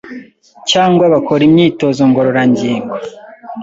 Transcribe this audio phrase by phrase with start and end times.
[0.69, 2.95] cyangwa bakora imyitozo ngororangingo